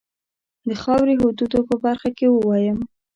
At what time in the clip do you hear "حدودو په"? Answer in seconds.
1.21-1.75